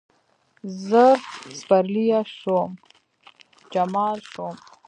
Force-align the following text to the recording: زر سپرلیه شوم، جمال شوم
زر 0.87 1.17
سپرلیه 1.59 2.19
شوم، 2.37 2.71
جمال 3.73 4.19
شوم 4.31 4.55